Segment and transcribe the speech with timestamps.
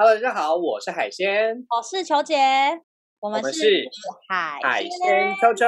[0.00, 2.36] Hello，大家好，我是海鲜，我是球姐，
[3.18, 3.82] 我们是
[4.28, 5.66] 海海鲜秋秋，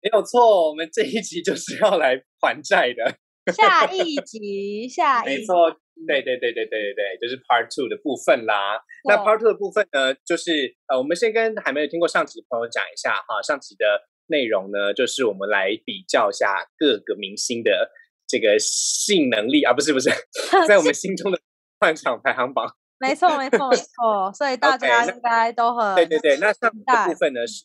[0.00, 3.52] 没有错，我们这一集就是要来还债的。
[3.52, 5.72] 下一集， 下一集没错，
[6.06, 8.80] 对对对对对对对，就是 Part Two 的部分啦。
[9.08, 13.84] 那 Part Two 的部分呢，就是呃，我们先跟还没有听过上集的朋友讲一下哈，上集的
[14.28, 17.90] 内容呢，就是我们来比较一下各个明星的
[18.28, 20.10] 这个性能力啊，不是不是，
[20.68, 21.40] 在我们心中的
[21.80, 22.76] 换场排行榜。
[22.98, 26.36] 没错没错没错，所以大家应该都很对对对。
[26.36, 27.64] 那上的部分呢是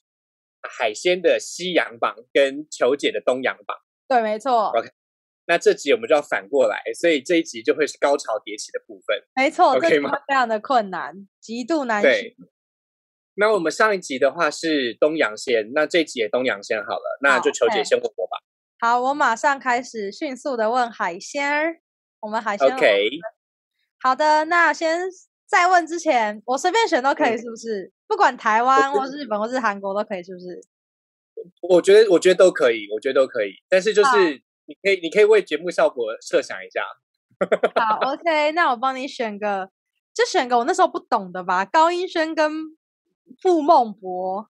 [0.62, 3.78] 海鲜的西洋榜跟球姐的东洋榜。
[4.08, 4.70] 对，没错。
[4.70, 4.90] OK。
[5.48, 9.16] 那这集我们就要反过来，所以这一集就会是高潮迭起的部分。
[9.36, 10.10] 没错，OK 吗？
[10.28, 12.02] 非常的困难，极度难。
[12.02, 12.36] 对。
[13.36, 18.38] 那我们上一集的话是东洋先，那这集也东洋先好了，那就求姐先问我吧。
[18.80, 21.82] 好，我马上开始迅速的问海鲜儿。
[22.22, 23.10] 我们海鲜 OK。
[24.06, 25.00] 好的，那先
[25.48, 27.92] 在问之前，我随便选都可以，是不是？
[28.08, 30.62] 不管台湾或是日本或是韩国都可以，是不是？
[31.62, 34.44] 我觉得，我觉得都可以，我觉得都可以，但是就是。
[34.68, 36.84] 你可以，你可以为节目效果设想一下。
[37.76, 39.70] 好， OK，那我帮你选个，
[40.12, 41.64] 就选个我那时候不懂的吧。
[41.64, 42.52] 高音轩跟
[43.40, 44.50] 傅孟博。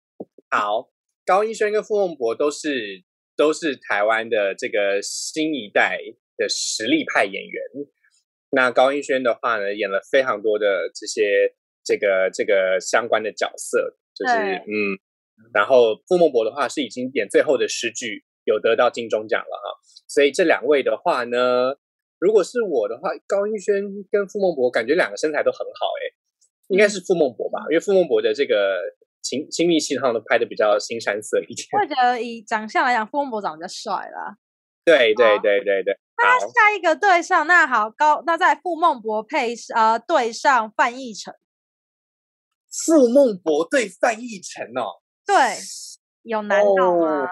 [0.51, 0.89] 好，
[1.25, 3.03] 高音轩跟傅孟博都是
[3.35, 5.97] 都是台湾的这个新一代
[6.37, 7.61] 的实力派演员。
[8.55, 14.97] 那高音轩的话呢，演了非常多的这些这个这个相关的角色，就是嗯。
[15.53, 18.23] 然后傅孟博的话是已经演最后的诗句。
[18.45, 21.77] 有得到金钟奖了哈，所以这两位的话呢，
[22.19, 23.81] 如果是我的话，高音轩
[24.11, 26.11] 跟傅孟博感觉两个身材都很好哎，
[26.67, 28.81] 应该是傅孟博吧，因为傅孟博的这个
[29.21, 31.65] 亲亲密戏上都拍的比较新山色一点。
[31.71, 34.35] 我觉得以长相来讲，傅孟博长得比较帅啦。
[34.85, 35.99] 对对对对对。
[36.17, 41.33] 那下一个对上，那好高，那在傅孟博配呃对上范逸臣。
[42.85, 45.01] 傅孟博对范逸臣哦。
[45.25, 45.35] 对，
[46.23, 47.29] 有难度吗？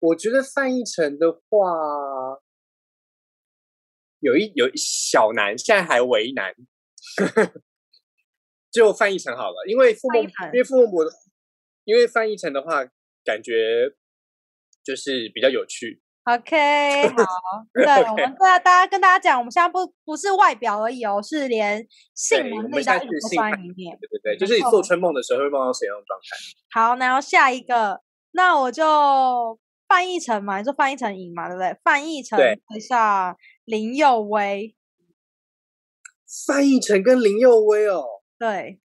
[0.00, 2.38] 我觉得范逸臣的话，
[4.20, 6.54] 有一有小难，现在还为难，
[8.70, 11.04] 就范逸臣好了，因为傅孟，因为傅孟博，
[11.84, 12.84] 因为范逸臣的话，
[13.24, 13.94] 感觉
[14.82, 16.02] 就是比较有趣。
[16.24, 17.24] OK， 好，
[17.72, 22.92] 对，我们对啊，大家跟大家讲，我们现在不不是外表而已哦，是连性能力都
[23.36, 23.96] 放在里面。
[24.00, 26.36] 对对对，就是你做春梦的时候会梦到谁样的状态？
[26.70, 28.00] 好，然后下一个，
[28.32, 29.58] 那我就。
[29.86, 31.76] 范逸臣嘛，你说范逸臣赢嘛，对不对？
[31.84, 33.36] 范逸臣对上
[33.66, 34.74] 林佑威，
[36.46, 38.02] 范逸臣跟林佑威哦，
[38.38, 38.80] 对，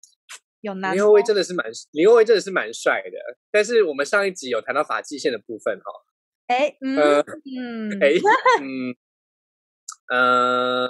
[0.61, 0.93] 有难。
[0.93, 3.19] 林佑威真的是蛮，林佑威真的是蛮帅的。
[3.51, 5.93] 但是我们上一集有谈到发际线的部分哈，
[6.47, 8.11] 哎，嗯嗯，哎，
[8.61, 8.95] 嗯
[10.13, 10.89] 嗯，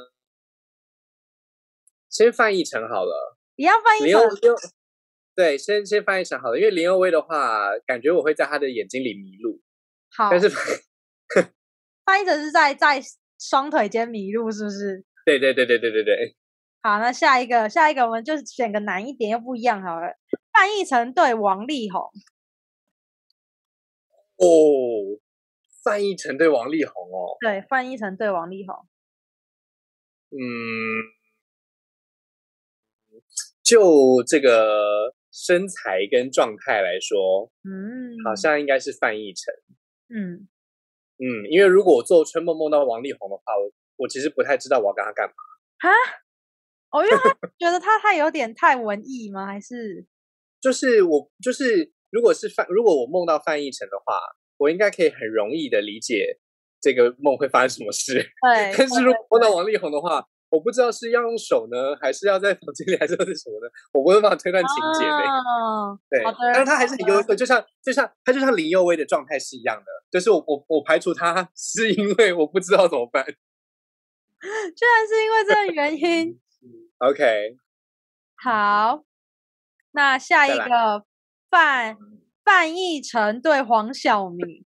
[2.10, 4.20] 先翻译成好了，你要范逸臣，
[5.34, 9.60] 对，先先翻译成好了，因为林佑威的话，感觉我会在他的眼睛里迷路。
[10.16, 10.48] 好，但是
[12.04, 13.00] 翻译成是在在
[13.38, 15.04] 双腿间迷路，是不是？
[15.24, 16.36] 对对对对对对对。
[16.82, 20.08] 好，那下一个下一个我们就选个难一点又不一样好了。
[20.52, 22.00] 翻译成对王力宏。
[24.36, 25.18] 哦，
[25.84, 27.36] 范逸臣对王力宏哦。
[27.40, 28.74] 对，范逸臣对王力宏。
[30.30, 30.40] 嗯，
[33.62, 35.14] 就这个。
[35.36, 39.52] 身材跟状态来说，嗯，好像应该是范逸臣，
[40.06, 40.46] 嗯
[41.18, 45.34] 嗯，因为如果我做春梦梦到王力宏的话，我我其实不太知道我要跟他干嘛
[45.80, 45.90] 哈？
[46.90, 49.44] 哦，因为他觉得他他有点太文艺吗？
[49.44, 50.06] 还是
[50.60, 54.20] 就是我就是如果是范，如果我梦到范逸臣的话，
[54.64, 56.38] 我应该可以很容易的理解
[56.80, 58.14] 这个梦会发生什么事。
[58.14, 60.26] 对， 但是如果碰到王力宏的话。
[60.50, 63.68] 我不知道是要用手呢，还是要在房间里，还是是什么呢？
[63.92, 65.24] 我没有办法推断情节呗。
[66.08, 66.22] 对，
[66.54, 76.38] 但是他还是很优秀，就像就像他就像林佑威的状态是一样的，就是我我我排除他是因为我不知道怎么办， 居然是因为这个原因。
[77.02, 77.56] OK，
[78.36, 79.02] 好，
[79.90, 81.04] 那下一个
[81.50, 81.96] 范
[82.44, 84.64] 范逸臣对黄晓明。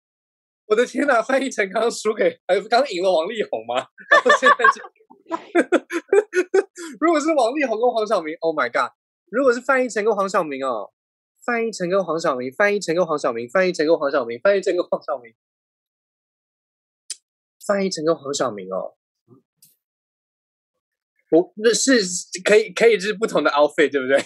[0.66, 3.74] 我的天哪，范逸臣刚刚输给，呃，刚赢了王力宏吗？
[4.10, 4.80] 然后现在就。
[7.00, 8.92] 如果是王力宏跟黄晓明，Oh my god！
[9.30, 10.92] 如果是范逸臣跟黄晓明哦，
[11.44, 15.34] 范逸臣跟黄晓明，范逸臣跟黄晓明，范逸臣跟黄晓明，范逸臣跟黄晓明，
[17.64, 18.96] 范逸臣跟黄晓明哦，
[21.30, 22.00] 我那是
[22.44, 24.18] 可以可以是不同的 outfit，对不对？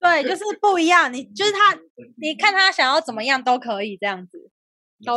[0.00, 1.12] 对，就是不一样。
[1.12, 1.78] 你就是他，
[2.20, 4.50] 你看他想要怎么样都可以这样子。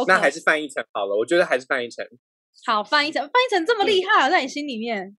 [0.07, 2.05] 那还是范逸臣好了，我觉得还是范逸臣。
[2.65, 5.17] 好，范逸臣，范逸臣这么厉害，在你心里面？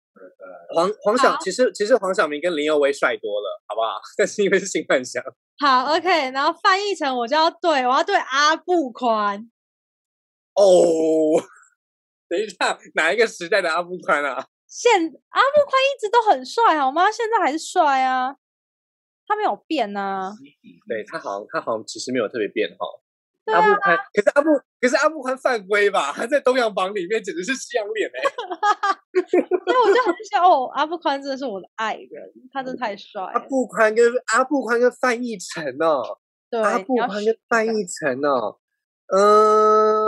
[0.75, 4.01] 黄黄晓其实其实黄晓明跟林佑威帅多了，好不好？
[4.17, 5.23] 但是因为是新幻想。
[5.59, 9.51] 好，OK，然后翻译成我就要对我要对阿布宽。
[10.55, 10.63] 哦，
[12.29, 14.47] 等一下，哪一个时代的阿布宽啊？
[14.69, 17.11] 现阿布宽一直都很帅，好吗？
[17.11, 18.35] 现在还是帅啊，
[19.27, 20.33] 他没有变呢。
[20.89, 22.87] 对他好像他好像其实没有特别变哈。
[23.53, 24.49] 阿布宽，可是阿布
[24.81, 26.11] 可是阿布宽犯规吧？
[26.17, 28.23] 他在东洋榜里面简直是西洋脸 哎。
[29.29, 33.23] 所以我就很想哦，阿布宽真的是我的爱人，他真的太帅。
[33.23, 36.03] 阿布宽跟阿布宽跟范逸臣哦，
[36.51, 38.59] 对，阿布宽跟范逸臣哦，
[39.09, 40.04] 嗯。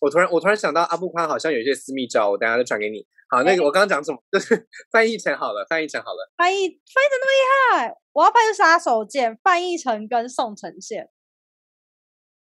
[0.00, 3.06] 我突然，我突然想到阿布宽好像有一些私密照，我等下再传给你。
[3.28, 4.18] 好，那个我刚刚讲什么？
[4.32, 6.32] 就是 翻译成好了，翻译成好了。
[6.36, 11.08] 翻译翻译成那么厉害，我要拍出杀手锏，翻译成跟宋承宪。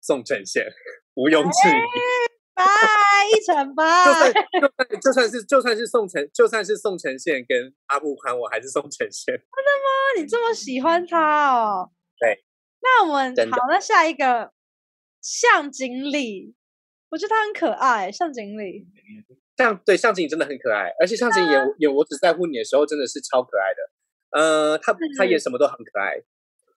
[0.03, 0.67] 宋承宪，
[1.15, 1.81] 毋庸置疑。
[2.55, 2.63] 拜
[3.33, 3.85] 一成拜。
[5.01, 9.35] 就算就算是就算是宋承就算是宋承宪跟阿布宽，我还是宋承宪。
[9.35, 10.21] 真的吗？
[10.21, 11.91] 你这么喜欢他哦？
[12.21, 12.45] 对。
[12.81, 14.53] 那我们好，那下一个
[15.21, 16.55] 向经理。
[17.15, 18.85] 我觉得他很可爱，向井理。
[19.57, 23.81] 像对向井真的很可爱，而且向井演演我只在乎你的时候真的是超可爱的。
[24.37, 26.17] 呃，他他演什么都很可爱，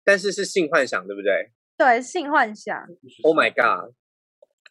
[0.04, 1.52] 但是是性幻想，对不对？
[1.78, 2.86] 对，性幻想。
[3.24, 3.94] Oh my god！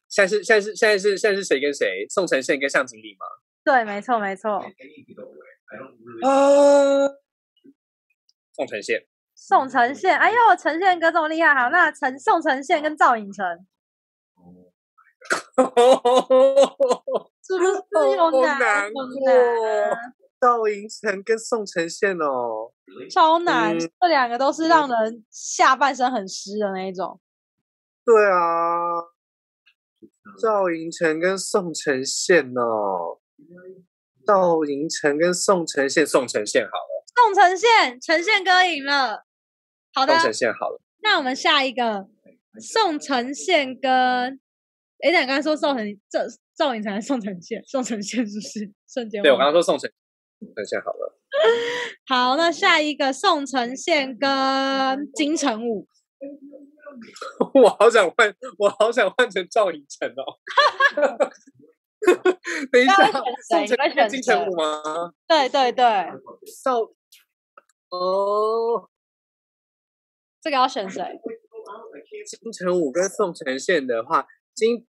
[0.06, 2.06] 现在是现在是现在是现在是谁跟谁？
[2.10, 3.24] 宋承宪跟向井理吗？
[3.64, 4.58] 对，没错没错。
[6.22, 7.08] 啊，
[8.52, 9.06] 宋承宪。
[9.34, 13.66] 宋承宪，哎呦，承宪哥这么厉害，好，那陈宋承宪跟赵寅成。
[17.46, 19.02] 是不是有难过？
[20.40, 22.70] 赵寅成跟宋承宪哦，
[23.10, 27.18] 超难，这两个都是让人下半身很湿的那一种。
[28.04, 29.00] 对啊，
[30.38, 33.20] 赵寅成跟宋承宪哦，
[34.26, 39.24] 赵寅成跟宋承宪，宋承宪好了，宋承宪，承宪哥赢了。
[39.94, 40.78] 好的，宋承宪好了。
[41.02, 42.06] 那我们下一个，
[42.60, 44.40] 宋承宪跟。
[45.04, 46.20] 哎，你刚刚说宋承赵
[46.56, 49.22] 赵寅成宋承宪，宋承宪是不是瞬间？
[49.22, 49.90] 对我刚刚说宋承
[50.56, 51.18] 承宪好了。
[52.06, 55.86] 好，那下一个宋承宪跟金城武。
[57.52, 60.38] 我好想换，我好想换成赵寅成哦。
[62.72, 62.94] 等一下，
[63.46, 65.12] 宋承宪金城武吗？
[65.28, 65.84] 对对对，
[66.64, 66.80] 赵
[67.90, 68.88] 哦，
[70.40, 71.02] 这个要选谁？
[72.26, 74.86] 金城武跟宋承宪的话，金。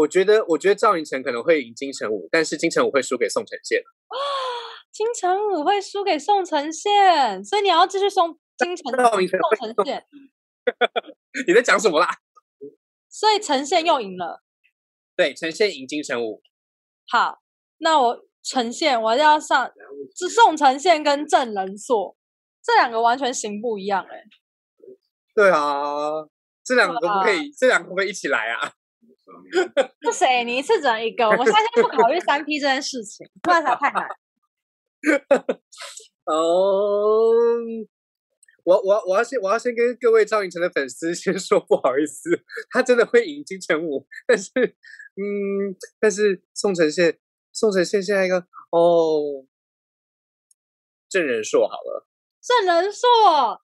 [0.00, 3.80] 我觉得，我觉得赵寅成可能会赢金城武，但是金城武会输给宋承宪。
[3.80, 4.16] 啊，
[4.90, 8.96] 金城武会输给宋承宪，所以你要继续送金城武
[9.28, 10.04] 宋承宪。
[11.46, 12.08] 你在讲什么啦？
[13.10, 14.42] 所以呈现又赢了。
[15.16, 16.42] 对，呈现赢金城武。
[17.08, 17.40] 好，
[17.78, 19.70] 那我呈现我要上
[20.16, 22.16] 是宋承宪跟郑仁硕
[22.62, 24.22] 这两个完全型不一样哎。
[25.34, 26.26] 对啊，
[26.64, 27.50] 这两个可不可以？
[27.52, 28.72] 这两个可不可以一起来啊？
[30.10, 30.44] 是谁？
[30.44, 31.26] 你一次只能一个？
[31.26, 34.08] 我们现在不考虑三 P 这件事情，不然才太难。
[36.26, 37.32] 哦，
[38.64, 44.50] 我我我要先我要先跟各位赵寅成的粉丝先说不好意思，他真的会赢金城武，但是
[45.16, 47.18] 嗯，但是宋承宪
[47.52, 49.46] 宋承宪现在一个哦，
[51.08, 52.06] 郑仁硕好了，
[52.40, 53.60] 郑仁硕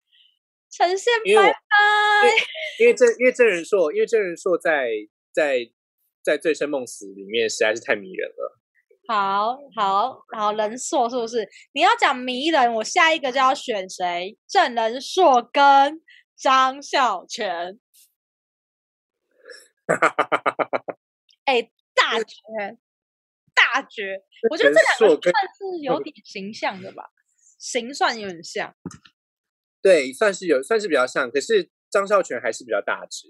[0.71, 1.57] 呈现拜拜，
[2.79, 4.89] 因为郑因为郑仁硕因为郑仁硕在。
[5.33, 5.71] 在
[6.23, 8.59] 在醉生梦死里面实在是太迷人了。
[9.09, 11.49] 好好好，人硕是不是？
[11.73, 14.39] 你要讲迷人，我下一个就要选谁？
[14.47, 16.01] 郑仁硕跟
[16.37, 17.81] 张孝全。
[21.45, 21.63] 哎，
[21.95, 22.37] 大绝
[23.53, 24.23] 大绝！
[24.49, 27.11] 我觉得这两个算是有点形象的吧，
[27.59, 28.75] 形算有点像。
[29.83, 31.29] 对，算是有，算是比较像。
[31.29, 33.27] 可是张孝全还是比较大只。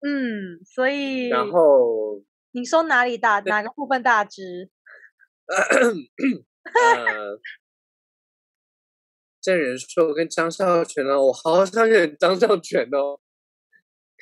[0.00, 3.40] 嗯，所以然后你说哪里大？
[3.40, 4.70] 哪个部分大只？
[5.48, 7.40] 呃，
[9.40, 11.20] 郑仁硕跟张孝全呢？
[11.20, 13.18] 我好想选张孝全哦。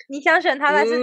[0.09, 0.99] 你想选他还是？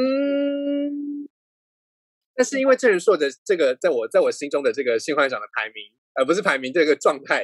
[2.35, 7.43] 但是因为郑仁硕的这个，在我在我心中的这个性幻想的排名，而不是排名这个状态，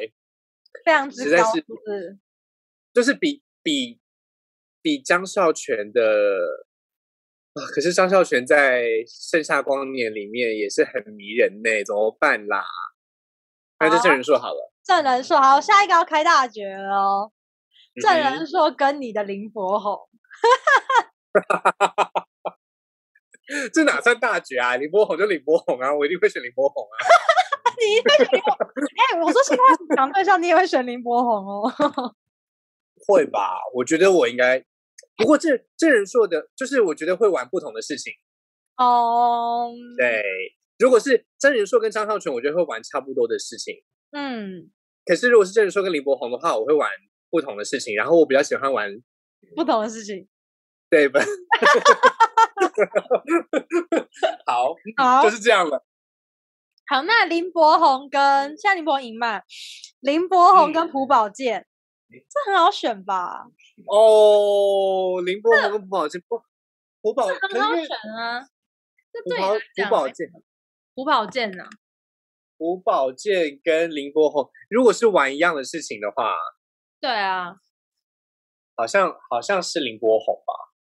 [0.83, 1.63] 非常之高，是
[2.93, 4.00] 就是比比
[4.81, 6.65] 比张孝全的。
[7.73, 12.63] 可是张孝全在《盛夏光年》里面也是很迷人呢，怎么办啦？
[13.79, 14.73] 那就郑仁硕好了。
[14.83, 17.31] 证人说好，下一个要开大决哦。
[18.01, 19.97] 证人说跟你的林柏宏，
[23.73, 24.75] 这哪算大决啊？
[24.77, 26.95] 林柏宏就林柏宏啊，我一定会选林柏宏啊。
[27.79, 28.51] 你一定会选林柏？
[28.53, 29.63] 哎，我说现在
[29.95, 31.71] 讲对象，你也会选林柏宏哦？
[33.07, 33.59] 会吧？
[33.73, 34.65] 我觉得我应该。
[35.19, 38.13] 不过这这人说的，就是我觉得会玩不同的事情。
[38.77, 40.23] 哦，对，
[40.77, 43.75] 如果是真人硕跟张孝全，我觉得会玩差不多的事情。
[44.11, 44.71] 嗯，
[45.05, 46.89] 可是如果是真人硕跟林柏宏的话，我会玩
[47.29, 47.93] 不同的事情。
[47.95, 48.89] 然后我比较喜欢玩
[49.55, 50.25] 不同的事情，
[50.89, 51.19] 对吧？
[54.47, 55.85] 好，好，就是这样了。
[56.88, 59.41] 好，那林柏宏跟夏林柏宏赢嘛？
[59.99, 61.67] 林柏宏跟朴宝剑，
[62.09, 63.45] 这很好选吧？
[63.85, 66.41] 哦，林柏宏跟朴宝剑，不，
[67.01, 68.47] 朴宝很好选啊。
[69.11, 70.27] 朴宝朴宝剑，
[70.95, 71.63] 朴宝剑呢？
[72.57, 76.35] 朴宝剑跟林柏宏，如果是玩一样的事情的话，
[76.99, 77.55] 对啊，
[78.75, 80.53] 好像好像是林柏宏吧？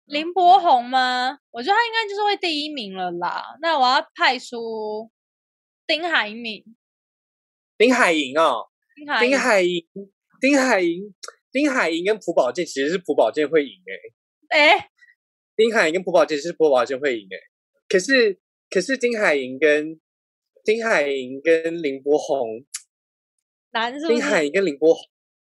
[0.06, 1.38] 林柏宏吗？
[1.50, 3.56] 我觉得他应该就是会第一名了啦。
[3.60, 5.10] 那我要派出
[5.86, 6.64] 丁海敏，
[7.76, 8.70] 丁海寅哦，
[9.20, 9.86] 丁海寅，
[10.40, 11.14] 丁海寅，
[11.52, 13.72] 丁海寅跟朴宝剑其实是朴宝剑会赢
[14.48, 14.90] 哎，哎，
[15.54, 17.36] 丁海寅跟朴宝剑是朴宝剑会赢哎。
[17.88, 18.38] 可是，
[18.70, 20.00] 可是丁海寅跟
[20.64, 22.64] 丁海寅跟林柏宏，
[23.72, 25.02] 男是丁海寅跟林柏宏，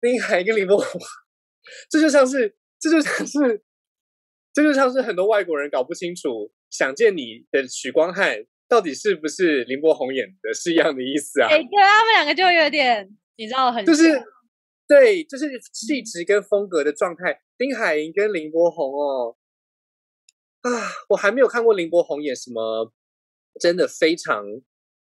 [0.02, 1.02] 丁海寅跟林柏宏，
[1.90, 3.64] 这就像是，这就像是，
[4.54, 6.30] 这就像是很多外国人搞不清楚
[6.70, 11.48] 《想见你》的许光汉到底是不是林柏宏演的，是一样的意思啊。
[11.50, 14.04] 哎，对，他们两个就有点，你知道，很就是
[14.88, 17.42] 对，就是气质跟风格的状态。
[17.58, 19.36] 丁海寅跟林柏宏哦。
[20.62, 20.70] 啊，
[21.10, 22.92] 我还没有看过林柏宏演什么
[23.60, 24.44] 真的非常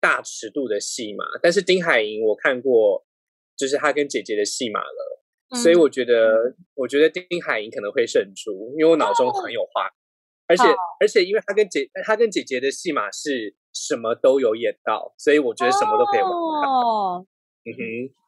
[0.01, 3.05] 大尺度的戏嘛，但是丁海寅我看过，
[3.55, 5.23] 就是他跟姐姐的戏码了，
[5.61, 9.89] 所以我觉得，我觉得丁海寅可能会胜出，因为我脑中很有画，
[10.47, 10.63] 而且
[10.99, 16.29] 而且因为他跟姐他跟姐姐的戏码是什么都有演到，所以我觉得什么都可以玩。
[16.29, 17.25] 哦，
[17.65, 17.79] 嗯哼，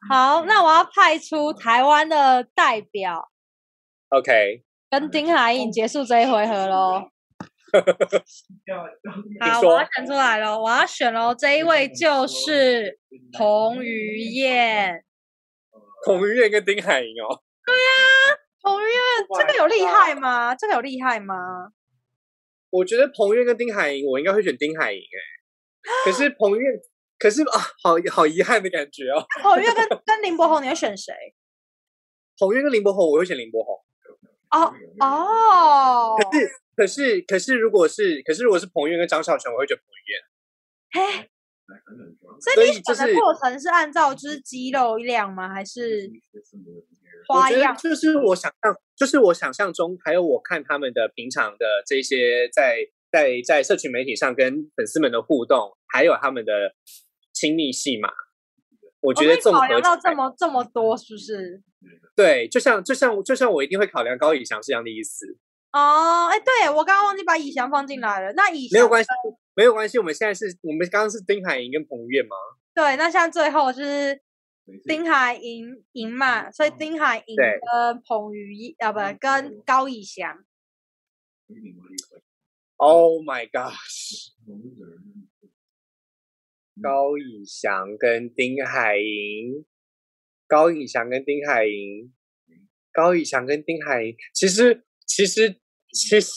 [0.08, 3.30] 好，那我要派出台湾的代表
[4.08, 7.10] ，OK，跟丁海颖结束这一回合喽。
[9.40, 11.34] 好，我要选出来了，我要选喽！
[11.34, 12.98] 这一位就是
[13.32, 15.04] 彭于晏。
[16.06, 17.42] 彭于晏跟丁海寅哦。
[17.66, 18.96] 对呀，彭于晏
[19.38, 20.54] 这个有厉害吗？
[20.54, 21.34] 这个有厉害吗？
[22.70, 25.20] 我觉得彭于晏跟丁海寅，我应该会选丁海寅哎。
[26.04, 26.72] 可是彭于晏，
[27.18, 29.24] 可是啊，好好遗憾的感觉哦。
[29.42, 31.12] 彭于晏跟跟林柏宏，你会选谁？
[32.38, 33.74] 彭于晏跟林柏宏，我会选林柏宏。
[34.50, 36.16] 哦哦。
[36.18, 36.50] 可是。
[36.76, 40.20] 可是，可是，如果是，可是，如果是彭于晏跟张孝全，我会觉得彭于晏。
[40.92, 41.30] 嘿，
[42.38, 45.48] 所以你选的过程是按照就是肌肉量吗？
[45.48, 46.10] 还是
[47.26, 47.74] 花样？
[47.74, 56.74] 就是我想象，就是我想象中，还有我看他们的平常的这些在在在社群媒体上跟粉丝们的互动，还有他们的
[57.36, 58.08] 亲密戏嘛，
[59.00, 61.62] 我觉得综合到这么这么多，是不是？
[62.16, 65.36] 对，就像就像就像我一定会考量高以翔是这样的意思。
[65.72, 68.32] 哦，哎，对我刚刚忘记把以翔放进来了。
[68.32, 69.10] 那以没有关系，
[69.54, 69.98] 没有关系。
[69.98, 72.34] 我们现在是我们刚刚是丁海寅跟彭于晏吗？
[72.74, 74.18] 对，那像最后就是
[74.84, 80.42] 丁海寅赢嘛，所以丁海寅跟彭于晏啊，不跟高以翔。
[82.78, 84.32] Oh my gosh！
[86.82, 89.64] 高以翔跟丁海寅，
[90.46, 92.12] 高以翔跟丁海寅，
[92.92, 95.60] 高以翔跟丁海寅，其实其实。
[95.88, 96.28] 其实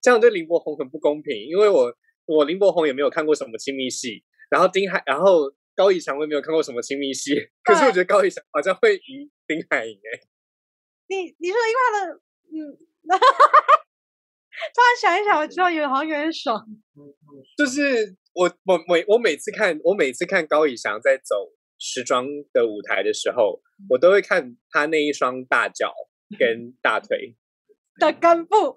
[0.00, 1.92] 这样对林柏宏很不公平，因为我
[2.24, 7.34] 我林柏宏也没有看过什么亲密戏，然后丁海，然后高以翔我也没有看过什么亲密戏，
[7.64, 10.20] 可是我觉得高以翔好像会赢丁海寅哎。
[11.08, 12.12] 你你说因为他的
[12.52, 12.54] 嗯，
[14.70, 16.64] 突然想一想，我知道有好像有点爽。
[17.56, 23.60] 就是我我每我每次看我每次看高以翔在走时装的舞台的时候，
[23.90, 25.92] 我都会看他那一双大脚
[26.38, 27.36] 跟大腿。
[28.00, 28.74] 的根部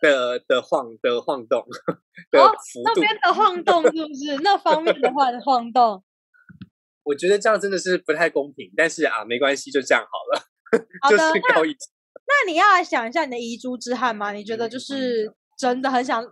[0.00, 1.66] 的的晃的晃动
[2.30, 6.02] 的幅度，那边的晃动是不是那方面的话的晃动？
[7.02, 10.40] 我觉得这样真的是不太公平，但是啊，没关系，就这样好了。
[11.02, 14.30] 好的，那那你要来想一下你的遗珠之憾吗？
[14.32, 16.24] 你觉得就是真的很想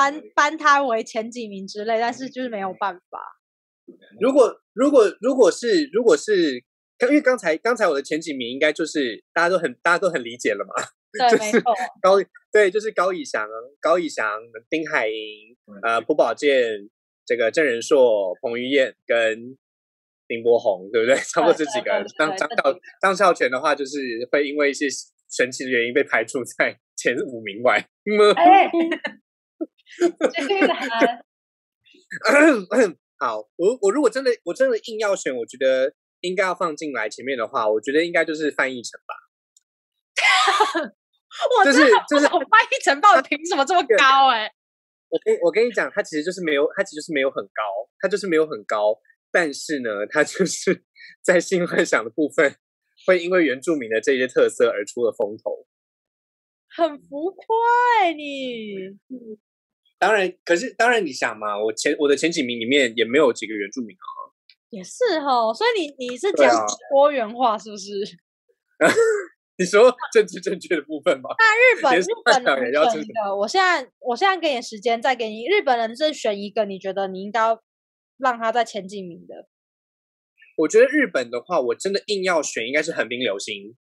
[0.00, 3.18] 颁颁他为前几名之类，但是就是没有办法。
[4.20, 6.64] 如果如果如果是如果是。
[7.08, 10.74] 因为刚才刚才我的前几名应该就是大家都很大家都很理解了嘛，
[11.30, 11.62] 对，没错，
[12.02, 12.16] 高
[12.52, 13.48] 对就是高以翔、
[13.80, 14.38] 高以翔、
[14.68, 16.90] 丁海寅、呃朴宝剑、
[17.24, 19.56] 这个郑仁硕、彭于晏跟
[20.26, 21.16] 林柏宏，对不对？
[21.24, 22.04] 差不多这几个。
[22.18, 23.96] 张张孝张孝全的话，就是
[24.30, 24.86] 会因为一些
[25.30, 27.78] 神奇的原因被排除在前五名外。
[28.36, 28.70] 哎，
[33.18, 39.14] 好，我我如果真的我真的硬要选，我觉得应该要放进来前面的话，我觉得应该就是范译成吧。
[41.58, 41.78] 我就是
[42.08, 44.50] 就是我翻译成报凭什么这么 高哎、
[45.08, 47.62] 我跟我跟你讲，他其实就是没有，他其实就是没有很高，
[48.00, 48.98] 他就是没有很高，
[49.30, 50.84] 但是呢，他就是
[51.22, 52.56] 在性幻想的部分，
[53.06, 55.66] 会因为原住民的这些特色而出了风头。
[56.74, 57.44] 很浮夸
[58.02, 58.98] 哎、你。
[60.00, 64.32] 当然，可是当然，你想嘛，我前我的前几名里面也没有几个原住民啊。
[64.70, 66.50] 也是哈，所以你你是讲
[66.90, 67.92] 多元化是不是？
[69.58, 71.28] 你说政治正确的部分吗？
[71.38, 77.62] 那日本日本想也要支人选一个，我现在我现在给你时间，再给你日本人再选一个，你觉得你应该要
[78.16, 79.48] 让他在前几名的？
[80.56, 83.76] 我觉得日本的话，我真的硬要选，应该是横滨流星。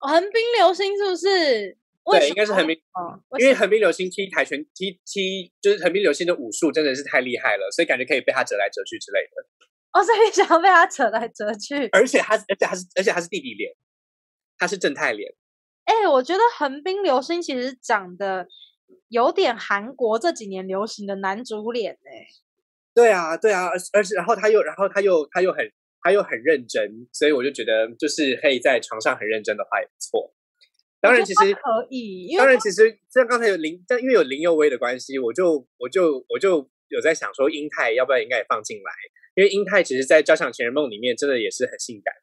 [0.00, 1.78] 横滨流星是不是？
[2.04, 9.46] 为对，应该是横滨，哦因为横滨流星踢跆拳踢踢，就是横滨流星的武术真的是太厉害了，所以感觉可以被他折来折去之类的。
[9.92, 11.88] 哦，所以想要被他扯来扯去。
[11.92, 13.72] 而且他，而且他是，而且他是弟弟脸，
[14.58, 15.32] 他是正太脸。
[15.84, 18.48] 哎、我觉得横滨流星其实长得
[19.08, 22.26] 有点韩国这几年流行的男主脸哎、
[22.94, 25.70] 对啊，对啊，而而且然后他又，然后他又，他又很，
[26.02, 30.34] 他又很认真，所以我就觉得，就是可以在床上很认真的话也不错。
[31.04, 38.90] 当然，其实可以，因当然，其实像刚才有林，但因为有林佑威的关系，我就我就我就有在想说，英泰要不要应该也放进来？
[39.34, 42.14] 因为英泰其实，在《交响情人梦》里面真的也是很性感。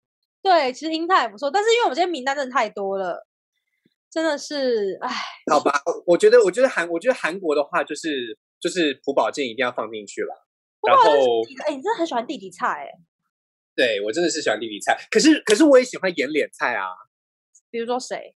[0.42, 3.28] 对，其实英泰也不错，但是因为我们今天名单真的太多了，
[4.10, 5.10] 真的是哎，
[5.52, 10.48] 好吧，我觉得，我觉得韩，我觉得韩国的话，就是就是朴宝剑一定要放进去了。
[10.88, 12.92] 然后，哎、你真的很喜欢弟弟菜哎、
[13.76, 16.88] 对我真的是喜欢弟弟菜，可是可是我也喜欢演脸菜啊，
[17.70, 18.36] 比如说谁？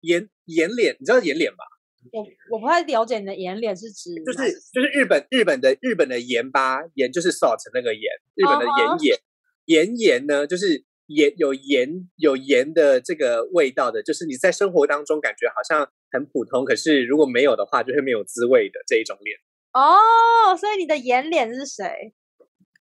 [0.00, 1.64] 颜颜脸，你知道颜脸吧？
[2.12, 4.38] 我我不太了解你的颜脸是指就是
[4.72, 8.02] 就是日本日本的日本的盐巴盐就是 salt 那个盐，
[8.34, 9.18] 日本的盐盐
[9.66, 19.36] 盐盐呢就是盐有盐有盐的这个味道的，就是你在生活当中感觉好像很普通，可是如果没有的话就会没有滋味的这一种脸。
[19.72, 22.14] 哦，所以你的眼脸是谁？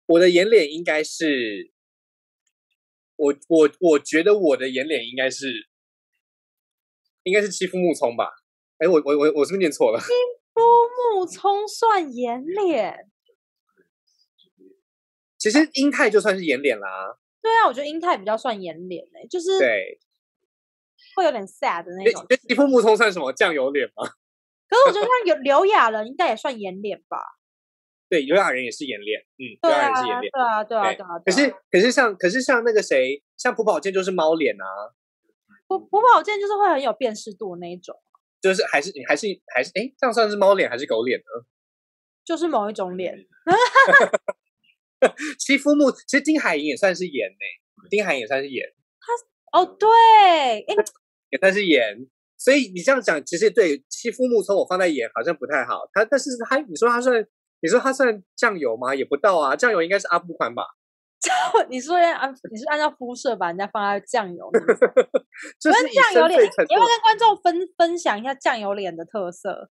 [0.05, 1.71] 我的眼脸应该是，
[3.15, 5.67] 我我我觉得我的眼脸应该是
[7.27, 8.31] 应该是欺负木聪吧？
[8.79, 9.99] 哎，我我我我是不是念错了？
[9.99, 10.63] 朱
[11.15, 13.09] 木聪算颜脸？
[15.37, 19.99] 其实英泰就算是颜脸啦，对啊，我觉得英泰比较算颜脸哎、就是对。
[21.15, 22.25] 会有点 sad 的那那种。
[22.29, 24.07] 那欺负木聪算什么酱油脸吗？
[24.67, 27.17] 可是我觉得像有刘雅人应该也算颜脸吧？
[28.09, 30.31] 对，刘亚仁也是颜脸，嗯，刘亚仁是颜脸。
[30.31, 31.19] 对啊，对啊，对对啊。
[31.25, 34.65] 可是可是像可是像那个谁，像朴宝剑就是猫脸啊，
[35.67, 37.95] 朴朴宝剑就是会很有辨识度的那一种，
[38.41, 41.45] 就是还是你还是还是哎，这样算是猫脸还是狗脸呢？
[42.25, 43.25] 就是某一种脸。
[45.37, 48.65] 欺负木，其实丁海寅也算是演呢、丁海寅也算是颜，
[49.53, 50.75] 哦，对，哎，
[51.29, 52.07] 也算是演。
[52.37, 55.87] 所以你这样讲，其实对欺负木从我放在颜好像不太好。
[55.93, 57.25] 他但是他你说他算
[57.61, 58.93] 你说他算酱油吗？
[58.95, 60.63] 也不到啊，酱油应该是阿布款吧？
[61.69, 64.67] 你说按你是按照肤色把人家放在酱油里面，
[65.59, 69.69] 就是酱油脸，你要不要跟观众分分享一下酱油脸的特色？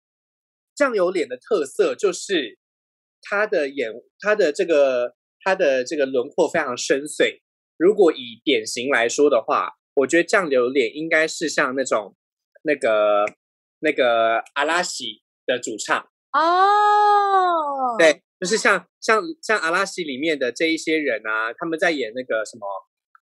[0.74, 2.58] 酱油脸的特色就是
[3.22, 7.40] 他的眼，他的这个他的这个轮廓非常深邃。
[7.76, 12.16] 如果以典型来说的话，我觉得酱油脸应该是像那种
[12.62, 13.24] 那个
[13.80, 22.66] 那个阿拉西的主唱，哦，对，就是像像像阿拉西里面的这一些人啊，他们在演那个什么，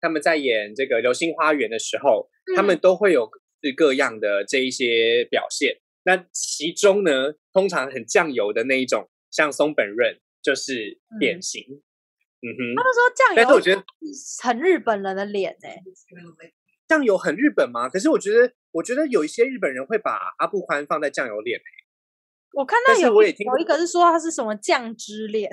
[0.01, 5.81] 他们在演这个《流星花园》的时候，他们都会有各式各样的这一些表现。
[6.05, 11.65] 那其中呢，通常很酱油的那一种，像松本润就是典型。
[12.41, 13.85] 嗯哼，他们说酱油但是我觉得
[14.45, 15.83] 很日本人的脸哎、
[16.87, 17.89] 酱油很日本吗？
[17.89, 21.61] 可是我觉得，我觉得有一些日本人会把阿布宽放在酱油脸。
[22.53, 25.51] 我看到有我也听过有一个是说他是什么酱汁脸，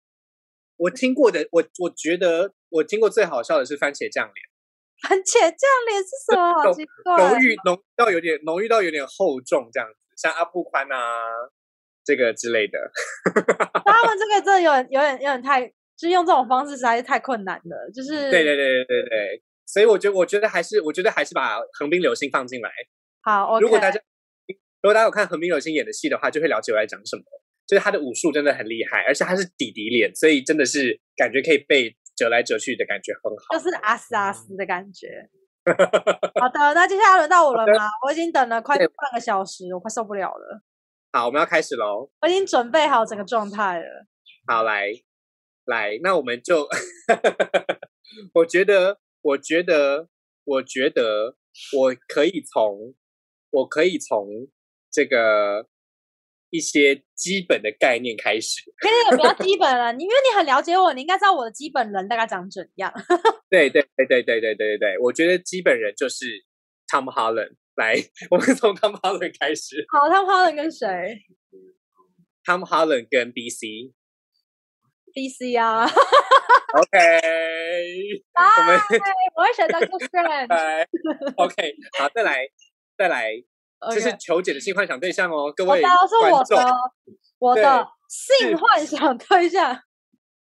[0.76, 4.46] 我听过的，我我觉得我听过最好笑的是番茄酱脸。
[5.08, 6.62] 番茄酱脸是什么？
[6.62, 7.16] 好奇怪。
[7.16, 10.96] 浓郁浓到有点浓郁到有点厚重这样子，像阿布宽啊
[12.04, 12.78] 这个之类的。
[13.84, 15.66] 他们 这个真的有点有点有点太，
[15.96, 17.90] 就是用这种方式实在是太困难了。
[17.94, 22.70] 就是对对对对对对，所以我觉得我觉得还是我觉得还是把横滨流星放进来。
[23.22, 23.58] 好。
[23.58, 23.98] 如果大家
[24.82, 27.22] 如果大家有看横滨流星演的戏的话，就会了解我在讲什么。
[27.66, 33.56] 就是他的武术真的很厉害，而且他是弟弟脸，所以真的是感觉可以被折来折去的感觉很好。
[33.56, 35.28] 就是阿斯阿斯的感觉。
[36.40, 37.86] 好的，那接下来轮到我了吗？
[38.04, 40.62] 我已经等了快半个小时，我快受不了了。
[41.12, 42.10] 好，我们要开始喽。
[42.22, 44.06] 我已经准备好整个状态了。
[44.46, 44.88] 好，来
[45.66, 46.66] 来，那我们就，
[48.34, 50.08] 我觉得，我觉得，
[50.44, 51.36] 我觉得，
[51.76, 52.94] 我可以从，
[53.50, 54.48] 我可以从
[54.90, 55.66] 这个
[56.50, 58.62] 一些基本的概念开始。
[58.78, 62.92] 可以有比较基本了，你因为你很了解我，你应该知道我的基本人大概长怎样。
[63.48, 66.26] 对对对对对对对对对，我觉得基本人就是
[66.88, 67.56] Tom Holland。
[67.76, 67.94] 来，
[68.30, 69.86] 我们从 Tom Holland 开始。
[69.88, 70.86] 好，Tom Holland 跟谁
[72.44, 73.92] ？Tom Holland 跟 BC。
[75.14, 75.86] BC 啊。
[76.76, 76.98] OK。
[78.34, 78.78] 我们
[79.34, 80.86] 我会选择 Good Friend。
[81.36, 82.48] OK，好，再来，
[82.98, 83.32] 再来，
[83.94, 85.86] 这是求解的性幻想对象哦，各位是
[86.30, 86.74] 我的，
[87.38, 89.80] 我的性幻想对象。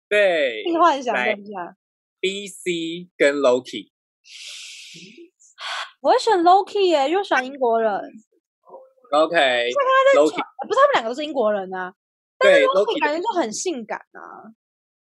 [0.08, 1.76] 对，性幻想对象。
[2.20, 3.90] BC 跟 Loki。
[6.00, 7.92] 我会选 Loki 耶，因为喜欢英国人。
[9.10, 11.92] OK，Loki 不是他们两个都是英国人啊。
[12.38, 14.52] 对，Loki 感觉就很性感啊。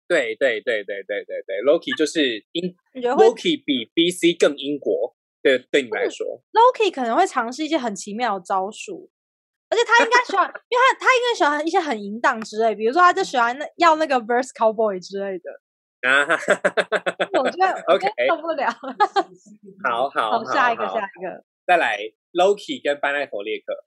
[0.07, 5.17] 对对对对对对对，Loki 就是英，Loki 比 BC 更英国。
[5.45, 9.11] 对，对你来说，Loki 可能会尝试一些很奇妙的招数，
[9.69, 15.61] 而且他应该喜欢， 因为他他应该喜欢一些很淫荡之类，比如说他就喜欢那要那个 Verse Cowboy 之类的。
[16.09, 16.27] 啊，
[17.39, 18.67] 我觉得 OK 受不了。
[19.85, 21.99] 好好，下一个，下一个，再来
[22.33, 23.85] Loki 跟班奈佛列克。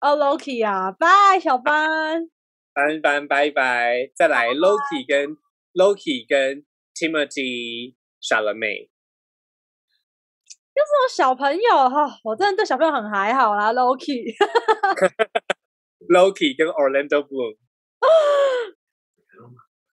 [0.00, 2.28] 哦，Loki 啊，拜小班，
[2.72, 4.10] 班班拜拜。
[4.14, 5.36] 再来 Loki 跟
[5.72, 8.90] Loki 跟 Timothy 傻了妹。
[10.74, 14.34] 就这种小朋友哈，我真的对小朋友很还好啦，Loki。
[16.08, 17.56] Loki 跟 Orlando Bloom。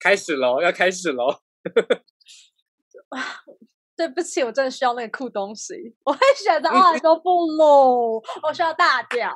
[0.01, 1.41] 开始喽，要开始喽！
[3.97, 5.75] 对不起，我真的需要那个酷东西。
[6.05, 9.33] 我会选择 奥兰多布鲁，我需要大脚。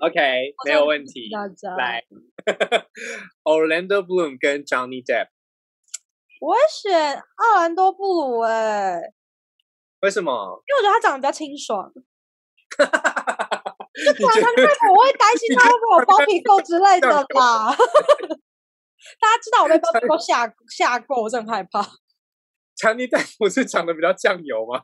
[0.00, 1.28] OK，没有问题。
[1.76, 2.04] 来，
[3.42, 5.28] Orlando Bloom 跟 Johnny Depp。
[6.40, 9.00] 我会选奥兰多布鲁，哎，
[10.04, 10.62] 为什么？
[10.66, 11.90] 因为我觉得他长得比较清爽。
[12.76, 17.72] 就突然他那个，我会担心 他会不会有包皮垢之类的吧。
[19.20, 21.82] 大家知道我被包皮垢吓吓过，我真的害怕。
[22.76, 24.82] 强尼戴夫是长得比较酱油吗？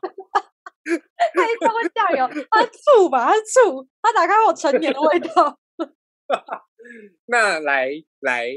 [1.35, 5.59] 他一定会酱油，他醋吧，他醋，他打开有成年的味道。
[7.25, 7.89] 那来
[8.21, 8.47] 来，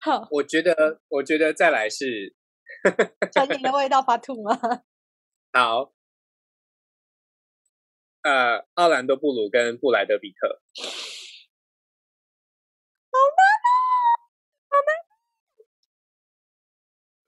[0.00, 2.34] 好，我觉得我觉得再来是
[3.32, 4.56] 成年的味道发吐吗？
[5.54, 5.92] 好，
[8.22, 10.62] 呃，奥兰多布鲁跟布莱德比特。
[13.10, 14.80] 好难哦。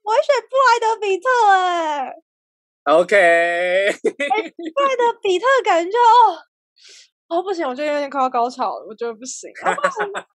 [0.01, 2.15] 我选布莱德比特哎
[2.85, 6.41] ，OK，布莱德比特感觉哦
[7.29, 9.51] 哦不行，我觉得有点快要高潮了，我觉得不行，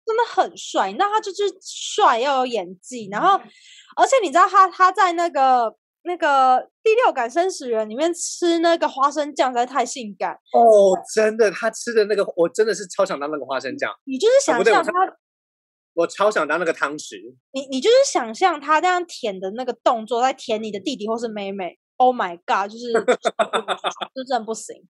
[0.05, 3.39] 真的很帅，那他就是帅要有演技，然后
[3.95, 5.73] 而且你知道他他在那个
[6.07, 14.91] 那个第六感生死人里面吃那个花生酱实在太性感哦，真的，他吃的那个我真的是超想当那个花生酱，你就是想象他。
[15.93, 17.17] 我超想当那个汤匙。
[17.53, 21.79] 你你就是想象他这样舔的那个动作，在舔你的弟弟或是妹妹。
[21.95, 22.71] Oh my god！
[22.71, 24.87] 就是就 真的不行。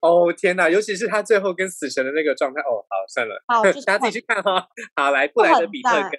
[0.00, 0.68] 哦天哪！
[0.68, 2.60] 尤其是他最后跟死神的那个状态。
[2.60, 4.68] 哦，好算了，好，大家自己去看哈。
[4.94, 6.10] 好，来布莱德比特跟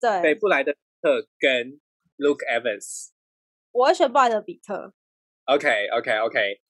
[0.00, 1.80] 对对布莱德特跟
[2.18, 3.08] Luke Evans。
[3.72, 4.92] 我会选布莱德比特。
[5.46, 6.60] OK OK OK。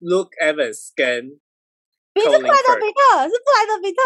[0.00, 1.40] Luke Evans 跟。
[2.14, 4.02] 不是布莱德比特，是布莱德比特。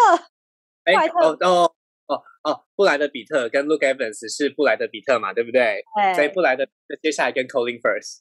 [0.84, 1.74] 哎哦哦。
[2.06, 5.84] 哦哦，布莱德比特跟 Luke Evans 是布莱德比特嘛，对不对？
[5.94, 6.14] 对。
[6.14, 6.66] 所以布莱德
[7.00, 8.18] 接下来跟 Colin Firth。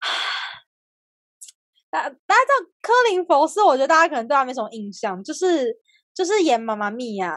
[1.90, 5.76] 大大家知道科林佛斯，我觉得大家可能对他没什么印象，就是
[6.14, 7.36] 就是演《妈妈咪呀》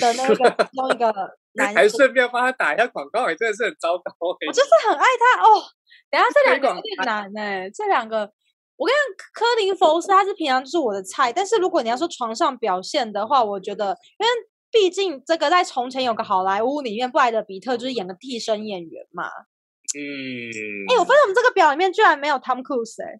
[0.00, 0.34] 的那个
[0.68, 1.06] 其中一个
[1.47, 4.12] 男，还顺便帮他打一下广告，也真的是很糟糕。
[4.20, 5.62] 我就是很爱他哦。
[6.10, 8.30] 等下这两个有点难哎，这两个。
[8.76, 13.86] 我跟你讲，科林·佛斯他是平常就是我的菜，但是如果你要说床上表现的话，我觉得，
[14.18, 14.30] 因为
[14.70, 19.24] 毕竟这个在从前有个好莱坞里面，布莱德比特就是演个替身演员嘛。
[19.98, 20.86] 嗯。
[20.88, 23.18] 哎，我发现我们这个表里面居然没有 Tom Cruise 哎。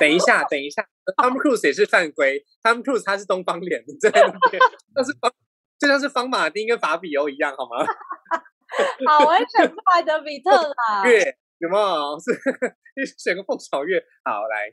[0.00, 0.82] 等一下，等一下，
[1.22, 2.42] Tom Cruise 也是犯规。
[2.62, 4.34] Tom Cruise 他是东方脸，真的，
[4.94, 5.30] 那是 方，
[5.78, 7.86] 就像是方马丁跟法比欧一样，好吗？
[9.08, 11.06] 好，我选布莱德比特啦。
[11.08, 11.36] 月。
[11.58, 12.30] 有没有 是
[13.18, 14.00] 选个凤巢月？
[14.22, 14.72] 好来，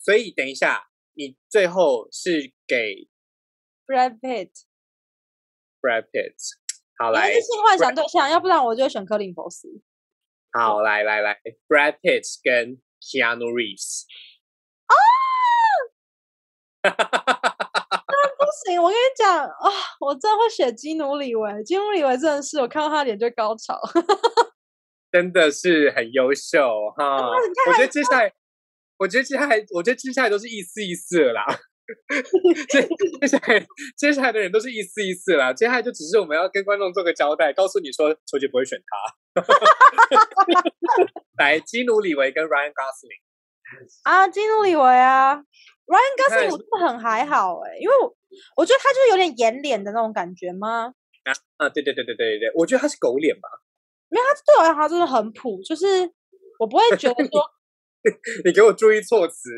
[0.00, 3.08] 所以等一下，你最后是给
[3.86, 6.34] Brad Pitt，Brad Pitt，
[6.98, 9.68] 好来，性幻想对象，要不然我就选科林·福斯。
[10.52, 14.06] 好来来来，Brad Pitt 跟 Keanu Reeves。
[14.88, 14.94] 哦，
[16.82, 16.88] 不
[18.66, 19.70] 行，我跟你讲啊，
[20.00, 21.64] 我真的会选基努里维。
[21.64, 23.78] 基努里维真的是，我看到他脸就高潮。
[25.12, 26.60] 真的是很优秀
[26.96, 27.16] 哈！
[27.68, 28.32] 我觉得接下来，
[28.98, 31.44] 我觉得接下来，我觉得接下来都是一丝一丝了啦。
[32.70, 32.88] 接
[33.20, 35.52] 接下来，接下来的人都是一丝一丝啦。
[35.52, 39.42] 接下来就只是我们要跟观众做个交代，告诉你说，球姐不会选他。
[41.36, 43.22] 来，基努里维跟 Ryan Gosling
[44.04, 45.42] 啊，基努里维啊
[45.90, 48.16] ，Ryan Gosling 我真的很还好哎，因为我
[48.56, 50.94] 我觉得他就是有点演脸的那种感觉吗？
[51.24, 53.48] 啊啊，对对对对对对对，我觉得他是狗脸吧。
[54.08, 55.86] 没有，他对我来说真的很普，就是
[56.58, 57.42] 我不会觉得说，
[58.44, 59.50] 你给我注意措辞，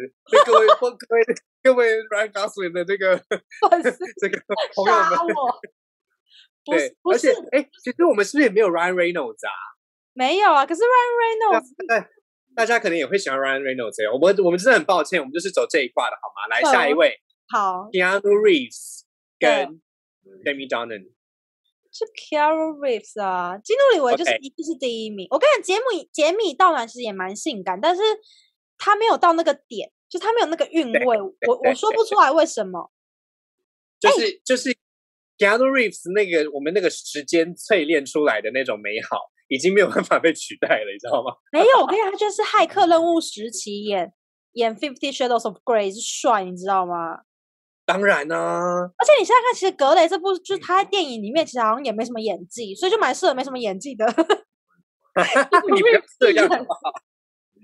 [0.44, 1.24] 各位各位
[1.62, 3.16] 各位 Ryan Gosling 的这个
[4.20, 4.42] 这个
[4.74, 4.92] 朋友
[5.24, 5.36] 们，
[6.64, 9.52] 对，而且哎，其实我们是不是也没有 Ryan Reynolds 啊？
[10.14, 12.06] 没有啊，可是 Ryan Reynolds，对，
[12.54, 16.46] 大家可能也会喜欢 Ryan Reynolds 我们我们真的很抱歉，我们就是走这一挂的好吗？
[16.48, 19.02] 来下一位，好，Keanu Reeves
[19.38, 19.80] 跟
[20.44, 21.10] Jamie Dornan。
[21.94, 25.26] 是 Carol Reeves 啊，基努里维就是一定是第一名。
[25.30, 28.02] 我跟你讲，杰米杰米道兰其实也蛮性感，但是
[28.78, 31.20] 他没有到那个点，就他没有那个韵味。
[31.20, 32.90] 我我说不出来为什么。
[34.00, 34.74] 就是就是
[35.36, 41.36] Keanu Reeves 那个我们那个时间淬炼出来的那种美好，已经没有办法被取代了，你知道吗？
[41.52, 44.10] 没有，我跟你讲，他就是骇客任务时期演
[44.52, 47.20] 演 Fifty Shadows of Grey 是帅，你知道吗？
[47.84, 54.06] 当然呢，而且你现在看，其实格雷这部就是他在电影里面其实好像也没什么演技，所以就蛮适合没什么演技的。
[54.06, 56.56] 你不要这样好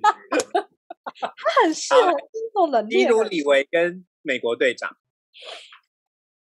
[0.04, 2.98] 他很适合这种能力。
[2.98, 4.90] 基努里维跟美国队长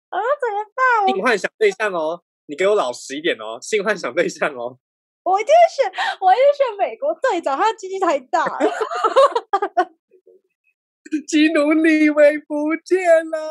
[0.09, 1.15] 啊，怎么办？
[1.15, 4.79] 性幻想对象哦，你给我老实一点哦，性幻想对象哦。
[5.27, 8.59] 我一定选，我一定选美国队长，他的鸡鸡太大了。
[11.27, 12.99] 基努里维不见
[13.31, 13.51] 了！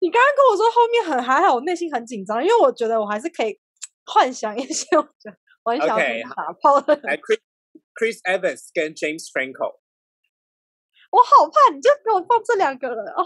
[0.00, 3.58] 你刚刚跟我说后面很还好，我内心很紧张，因为我觉得我还是可以
[4.04, 5.88] 幻想一些，我觉得我很想
[6.36, 6.94] 打炮的。
[7.02, 9.80] 来，Chris Evans 跟 James Franco，
[11.12, 13.24] 我好怕，你就给我放这两个人哦。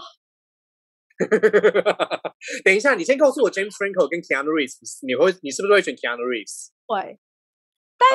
[2.63, 6.69] 等一下，你先告诉我 James Franco 跟 Keanu Reeves，你会你是不是会选 Keanu Reeves？
[6.87, 7.19] 会。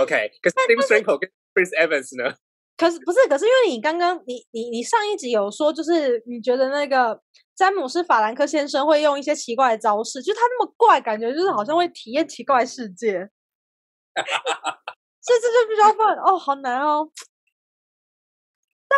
[0.03, 2.35] OK，可是 Franco 跟 Chris Evans 呢？
[2.77, 3.27] 可是不是？
[3.29, 7.21] 可是因为你刚刚你你你上一集有说，就是你觉得那个
[7.57, 13.29] 詹姆斯法兰克先生会用一些奇怪的招式，就他那么怪，感觉就是好像会体验奇怪世界。
[15.21, 17.11] 所以这就比较笨哦，好难哦。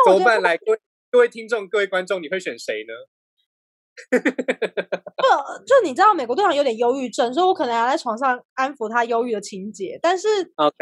[0.07, 0.42] 怎么办？
[0.42, 2.92] 来，各位各位听众、各位观众，你会选谁呢？
[4.12, 9.98] 不，就你知道，美国队长有点忧郁症，所以我可能要在床上安抚他忧郁的情节。
[10.00, 10.76] 但是，OK。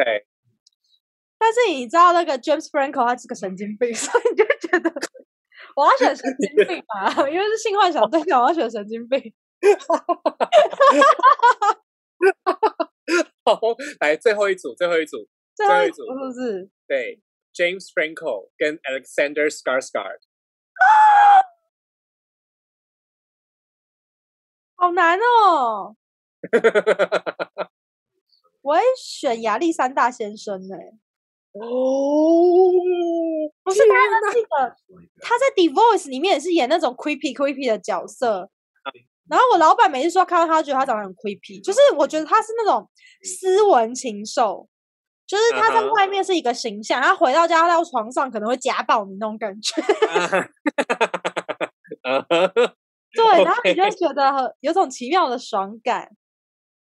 [1.41, 4.93] 但是你知道那个 James Franco 他是个神经病， 所以你就觉得
[5.77, 7.11] 我要选神经病嘛？
[7.31, 9.33] 因为是性幻想对象，我要选神经病。
[13.45, 13.61] 好，
[14.01, 16.69] 来最后一组，最后一组，最后一组是不是？
[16.89, 17.21] 对
[17.55, 20.19] ，James Franco 跟 Alexander Skarsgård。
[24.81, 25.97] 好难哦！
[28.63, 30.77] 我会选亚历山大先生呢。
[31.53, 31.61] 哦，
[33.65, 34.77] 不是，他记得
[35.21, 38.49] 他在《Divorce》里面也是演那种 creepy creepy 的角色。
[39.29, 42.89] 然后我老板每次说看到他，觉得他长得很 creepy，就是我觉得他是那种
[43.25, 44.69] 斯文禽兽，
[45.27, 49.83] 就是他在外面是一个形象，他回到家到床上可能会家暴你那种感觉。
[53.15, 56.09] 对，然后你就觉得很有种奇妙的爽感。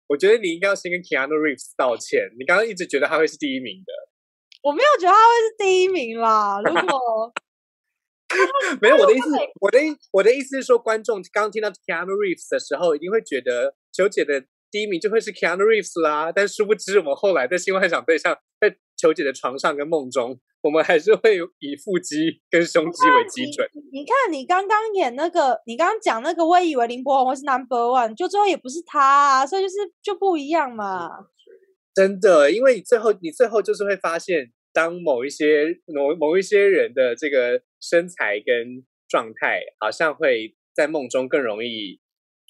[0.08, 3.94] 我觉得你应该要先跟 Keanu Reeves 道歉，你刚刚一直觉得他会是第一名的。
[4.62, 6.62] 我没有觉得他会是第一名啦。
[6.64, 7.34] 如果
[8.82, 9.80] 没有我的意思，我的
[10.12, 16.32] 我的意思是说，观众刚听到 Keanu Reeves 的时候，一定会觉得球姐的第一名就会是 Keanu Reeves 啦。
[16.32, 23.68] 但殊不知，我们后来在新幻想对象，在球姐的床上跟梦中，我们还是会以腹肌跟胸肌为基准。
[23.92, 31.10] 你看，你刚刚演那个，你刚刚讲那个，我以为林柏宏是 Number One，就最后也不是他，啊，所以就是就不一样嘛。
[31.94, 42.00] 真的，因为你最后，你最后就是会发现，当某一些某某一些人的这个身材跟状态，好像会在梦中更容易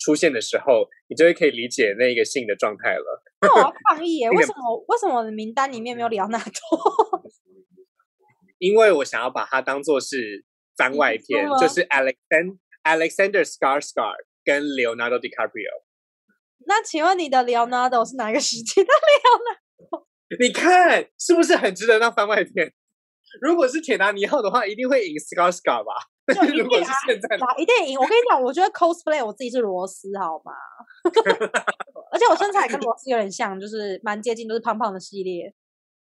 [0.04, 3.24] 出现的时候，你就会可以理解那个性的状态了。
[3.42, 4.30] 那我要抗议耶！
[4.36, 7.34] 为什么为什么我的名单里面没有里奥纳多？
[8.60, 15.84] 因为我想要把它当做是番外篇，就是 Alexander Alexander Skarsgård 跟 Leonardo DiCaprio。
[16.66, 20.06] 那请问你的 Leonardo 是哪一个时期的 Leonardo？
[20.40, 22.74] 你看是不是很值得当番外篇？
[23.42, 25.94] 如果是铁达尼号的话，一定会赢 Scar Scar 吧？
[26.56, 28.00] 如果是现在的，一定赢。
[28.00, 30.54] 我跟你讲，我觉得 cosplay 我自己是罗斯，好吗？
[32.12, 35.54] 而且我身材跟罗斯有点像，就是蛮接近，都是胖胖的系列。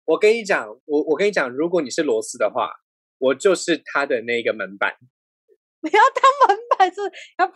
[0.05, 2.69] 我跟你讲，我我跟你讲，如果你是罗斯的话，
[3.17, 4.93] 我就是他的那个门板。
[5.81, 7.01] 不要当门板，是
[7.37, 7.55] 要骗。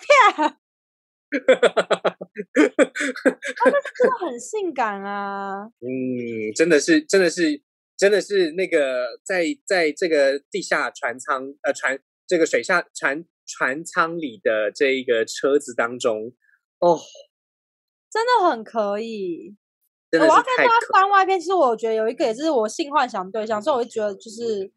[3.55, 5.69] 他真的很性感啊！
[5.81, 7.61] 嗯，真的是，真的是，
[7.97, 16.31] 真的是那个在在这个地下船舱呃船这个水下船船舱里的这一个车子当中
[16.79, 16.99] 哦，
[18.11, 19.55] 真的很可以。
[20.11, 24.71] 我要跟大家翻外片，其实我觉得有一个也是我性幻想对象，所以我就觉得就是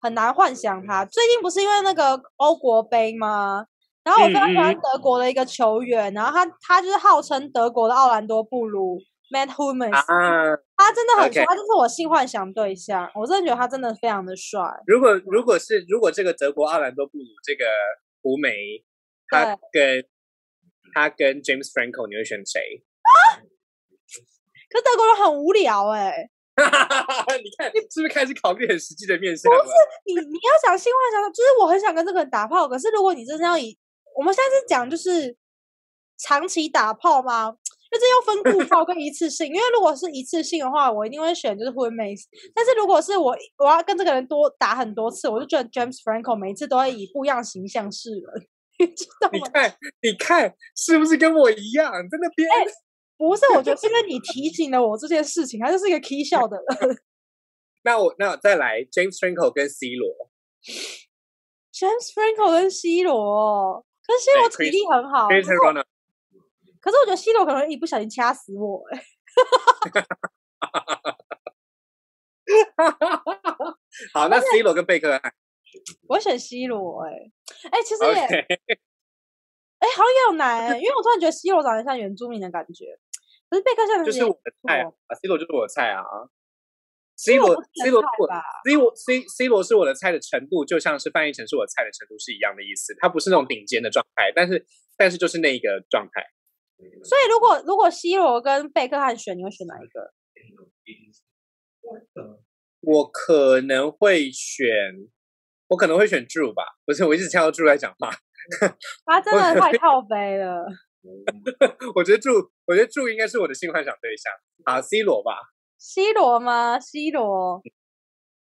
[0.00, 1.04] 很难幻想他。
[1.04, 3.66] 最近不是因为那个欧国杯吗？
[4.02, 8.98] 然后我非常喜欢德国的一个球员，然后他他就是号称德国的奥兰多布鲁
[9.30, 14.60] Matt Hummels，他真的很帅，他就是我性幻想对象，我真的觉得他真的非常的帅。
[14.86, 17.64] 如果如果是如果这个德国奥兰多布鲁这个
[18.22, 18.84] 胡梅，
[19.28, 20.04] 他跟
[20.94, 22.60] 他跟 James Franco，你会选谁？
[24.70, 26.28] 可德国人很无聊哎，
[27.42, 29.48] 你看是不是开始考虑很实际的面试？
[29.48, 29.70] 不是
[30.06, 33.78] 你你要想性幻想，就是我很想跟这个人打炮，可是如果你真的要以
[34.16, 35.36] 我们现在是讲就是
[36.18, 37.56] 长期打炮吗？
[37.94, 39.46] 就是要分固炮跟一次性。
[39.46, 42.14] 因为如果是一次性的话，我一定会选就是 h u m a
[42.54, 48.48] 但是如果是我我要跟这个人多打很多次，我就觉得 James Franco 每一次都会以不一样形象示人。
[48.80, 49.38] 你知道吗？
[49.38, 51.92] 你看，你看，是不是跟我一样？
[51.92, 52.48] 在那边？
[53.16, 56.98] 不是，我觉得是因为你提醒了我这件事情，他就是一个 K 笑的人。
[57.84, 60.08] 那我那我再来 James Franco 跟 C 罗
[61.72, 63.86] ，James Franco 跟 C 罗。
[64.06, 65.28] 可是 C 罗体力很好，
[66.84, 69.02] 可是我觉得 C 罗可能一不小心掐死我哎！
[74.12, 75.34] 好，那 C 罗跟贝克汉，
[76.08, 77.10] 我选 C 罗哎
[77.72, 78.20] 哎，其实也
[79.80, 82.98] 哎好有难，因为我突然觉得 C 罗长得像原住民的感觉，
[83.48, 84.92] 可是贝克汉就是我的菜啊
[85.22, 86.04] ，C 罗就是我的菜啊。
[87.16, 88.28] C 罗，C 罗我
[88.66, 92.94] C 罗 C C 罗是我的菜的程度，就像是翻译成是我菜的程度是一样的意思。
[93.00, 94.66] 他不是那种顶尖的状态，但是
[94.98, 96.33] 但是就是那一个状态。
[97.04, 100.12] 所以如果如果 C 罗跟贝克汉选，你会选哪一个？
[102.80, 104.66] 我可能会选，
[105.68, 106.64] 我可能会选 Drew 吧。
[106.84, 108.10] 不是，我一直挑 Drew 来讲话。
[109.06, 110.66] 他真的太靠背了。
[111.94, 114.32] 我觉得 Drew，我觉得 Drew 应该是我的性幻想对象。
[114.64, 115.32] 好，C 罗吧。
[115.78, 117.60] C 罗吗？C 罗，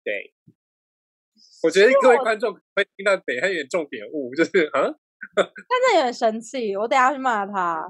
[0.04, 0.32] 对，
[1.64, 4.50] 我觉得各位观众会听到等下有点重点误，就是
[5.36, 7.82] 嗯，他有点生气，我等下去骂他。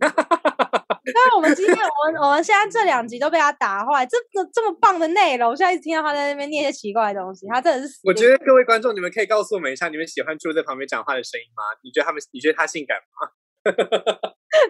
[1.04, 7.98] 因为我们今天，我们我们现在这两集都被他打坏，这这这么棒的内容，我现在一直听到他在那边念一些奇怪的东西，他真的是。
[8.04, 11.62] 我觉得各位观众，你们可以告诉我们一下，你们喜欢住在旁边讲话的声音吗？
[11.82, 13.30] 你觉得他们，你觉得他性感吗？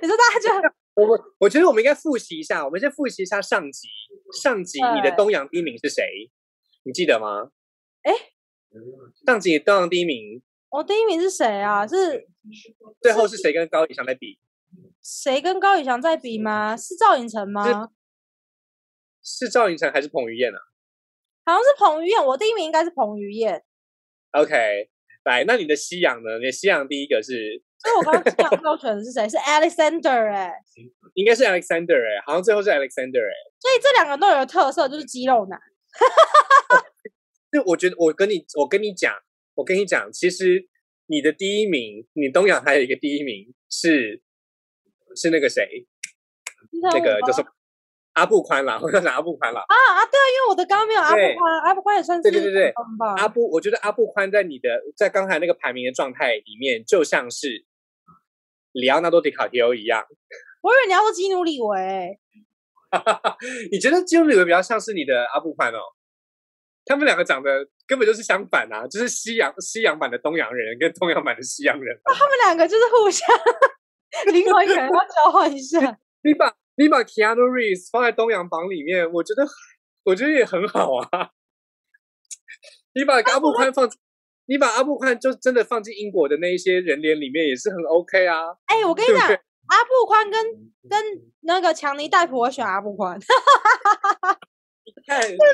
[0.01, 0.49] 你说大家就
[0.95, 2.65] 我们，我觉得我们应该复习一下。
[2.65, 3.89] 我们先复习一下上集，
[4.33, 6.31] 上集你的东阳第一名是谁？
[6.85, 7.51] 你记得吗？
[8.03, 8.13] 哎，
[9.27, 11.87] 上集东阳第一名，我第一名是谁啊？
[11.87, 12.27] 是
[13.03, 14.39] 最后是谁跟高以翔在比？
[15.03, 16.75] 谁跟高以翔在比吗？
[16.77, 17.91] 是赵寅成吗？
[19.23, 20.59] 是赵寅成还是彭于晏啊？
[21.45, 23.63] 好像是彭于晏，我第一名应该是彭于晏。
[24.31, 24.89] OK，
[25.25, 26.39] 来，那你的西洋呢？
[26.39, 27.63] 你的西洋第一个是？
[27.83, 29.29] 所以我刚刚讲到选的是谁？
[29.29, 30.55] 是 Alexander 哎，
[31.15, 33.35] 应该是 Alexander 哎，好像最后是 Alexander 哎。
[33.61, 35.61] 所以这两个都有特色，就是肌肉男。
[37.53, 39.13] 就我觉得，我跟你，我跟你讲，
[39.63, 40.69] 我跟你讲，其实
[41.07, 44.21] 你的第一名，你东阳还有一个第一名是
[45.15, 45.87] 是那个谁？
[46.93, 47.41] 那个就是
[48.15, 49.61] 阿布宽啦，我叫阿布宽啦。
[49.61, 52.75] 啊啊，对啊，因为我的刚刚没有阿布宽，阿布宽也算是对对对对。
[53.17, 57.65] 阿布，我觉得阿布宽在你的在刚才那个排名的状态里面，就像是。
[58.73, 60.03] 里奥纳多·迪卡皮欧一样，
[60.63, 62.19] 我以为你要说基努里维。
[63.71, 65.79] 你觉得基努里维比较像是你的阿布宽哦？
[66.85, 72.01] 他们两个长得根本就是相反啊，就是西洋西洋版的东洋人跟 东洋版的西洋人。
[72.05, 73.29] 他们两个就是互相
[74.33, 75.79] 灵魂可能要交换一下。
[76.23, 79.47] 你把你把 Keanu Reeves 放在东洋榜里面，我觉得
[80.05, 81.31] 我觉得也很好啊。
[82.95, 83.89] 你把阿布宽放。
[84.47, 88.49] 你把阿布宽就真的放进英国的那一些人脸里面也是很 OK 啊！
[88.67, 90.45] 哎，我跟你讲，阿布宽跟
[90.91, 91.01] 跟
[91.43, 93.17] 那个强尼戴普，我选阿布宽。
[93.23, 93.27] 是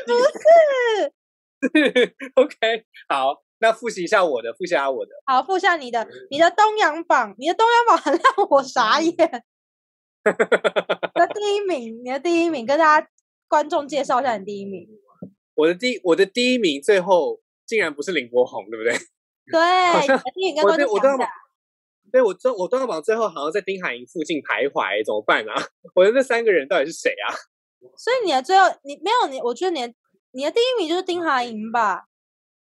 [0.06, 1.12] 不是
[2.36, 5.12] OK，好，那复习一下我的，复习一下我的。
[5.26, 9.14] 好，复习下你的，你的东阳榜，你的东阳榜 很让我傻眼。
[11.14, 13.08] 那第一名，你的第一名，跟大家
[13.48, 14.86] 观众介绍一下你第一名。
[15.54, 18.92] 我的第我的第一名最后竟然不是林柏宏，对不对？
[19.50, 21.26] 对，像你跟我观众讲一下对我都要把，
[22.12, 25.54] 对我中我都要榜最后好像在丁海寅附近徘徊，怎么办啊？
[25.94, 27.34] 我的那三个人到底是谁啊？
[27.96, 29.94] 所以你的最后你没有你，我觉得你的
[30.38, 32.04] 你的第一名就是丁海寅吧？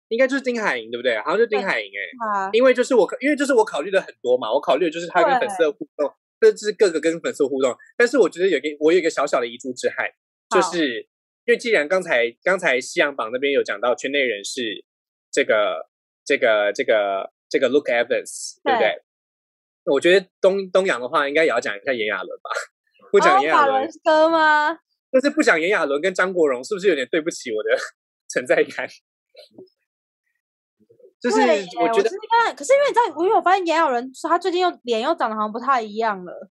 [0.09, 1.16] 应该就是丁海寅，对不对？
[1.20, 7.75] 好像就是丁海寅哎、啊，因为就是我，因为就是我考虑的很多嘛，我考虑的就是他跟粉丝的互动，这就是各个跟粉丝的互动。
[7.97, 10.07] 但是我觉得有一个我有一个小小的遗珠之憾，
[10.51, 11.01] 就是
[11.47, 14.85] 因为既然刚才刚才西洋榜那边有讲到圈内人士
[15.31, 15.89] 这个
[16.27, 19.03] 这个这个这个 Look Evans，对不对？
[19.87, 22.51] 我觉得东东洋的话，应该也要讲一下炎亚纶吧。
[23.11, 24.79] 不讲哦炎亚纶法伦，哥吗？
[25.13, 27.69] 就是不想炎亚纶跟张国荣，是不是有点对不起我的
[28.33, 28.89] 存在感？
[31.21, 31.37] 就是
[31.79, 32.11] 我觉得
[32.57, 36.51] 可是因为你知道，我因为我发现炎亚纶他最近又脸又长得好像不太一样了，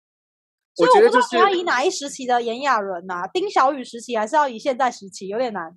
[0.76, 3.28] 所以我觉得就是不知道你要以哪一时期的炎亚纶呐？
[3.34, 5.28] 丁小雨时期还是要以现在时期？
[5.28, 5.72] 有点难哎、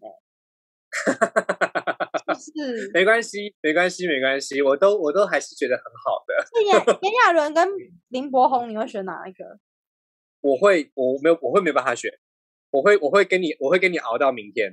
[2.37, 6.35] 是没关系，没关系，没关系，我都我都还是觉得很好的。
[6.55, 7.67] 是 炎炎亚纶跟
[8.09, 9.59] 林柏宏，你会选哪一个？
[10.43, 12.13] 我会，我没有，我会没办法选，
[12.73, 14.73] 我会，我会跟你，我会跟你熬到明天。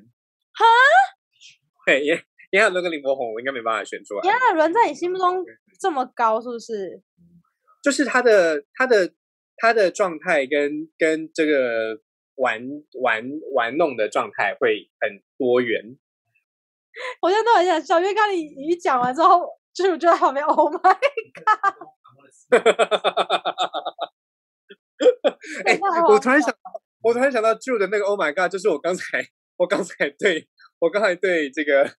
[0.53, 0.65] 哈？
[1.85, 2.15] 对，炎
[2.51, 4.39] 炎亚纶跟林柏宏，我应该没办法选出炎来。
[4.39, 5.45] 亚纶在你心目中
[5.79, 7.03] 这么高，是不是？
[7.83, 9.13] 就是他的他的
[9.57, 11.99] 他的状态跟跟这个
[12.35, 12.61] 玩
[13.01, 13.23] 玩
[13.53, 15.97] 玩弄的状态会很多元。
[17.21, 20.89] 我现在都很想笑，因为刚刚你你讲完之后，就是我就在旁边，Oh my，
[25.65, 26.53] 哎、真的好我突然想，
[27.09, 29.03] 我突然想到 Drew 的那个 Oh my God，就是我刚才
[29.57, 30.47] 我刚才对
[30.77, 31.91] 我刚才对这个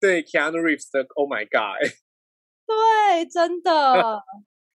[0.00, 1.92] 对 Keanu Reeves 的 Oh my God，哎
[2.66, 4.22] 对，真的。